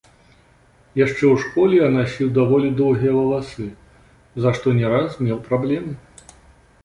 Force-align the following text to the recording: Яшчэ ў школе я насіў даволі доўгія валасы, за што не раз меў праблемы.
Яшчэ 0.99 1.25
ў 1.33 1.35
школе 1.43 1.75
я 1.81 1.89
насіў 1.97 2.31
даволі 2.37 2.69
доўгія 2.79 3.13
валасы, 3.19 3.65
за 4.45 4.49
што 4.61 4.67
не 4.79 4.87
раз 4.95 5.09
меў 5.27 5.37
праблемы. 5.51 5.93